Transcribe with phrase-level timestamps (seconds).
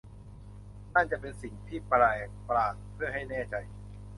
[0.93, 3.55] นั่นจะเป็นสิ่งที่แปลกประหลาดเพื่อให้แน่ใจ!